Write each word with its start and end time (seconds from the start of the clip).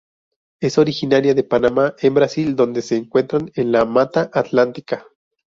Es 0.59 0.79
originaria 0.79 1.35
de 1.35 1.43
Paraná 1.43 1.93
en 1.99 2.15
Brasil 2.15 2.55
donde 2.55 2.81
se 2.81 2.95
encuentra 2.97 3.37
en 3.53 3.71
la 3.71 3.85
Mata 3.85 4.31
Atlántica. 4.33 5.05